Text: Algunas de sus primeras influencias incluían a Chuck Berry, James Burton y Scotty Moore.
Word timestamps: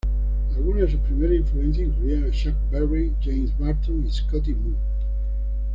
Algunas 0.55 0.85
de 0.85 0.91
sus 0.93 0.99
primeras 1.01 1.35
influencias 1.35 1.87
incluían 1.89 2.23
a 2.23 2.31
Chuck 2.31 2.55
Berry, 2.71 3.13
James 3.21 3.55
Burton 3.55 4.03
y 4.07 4.11
Scotty 4.11 4.53
Moore. 4.55 4.77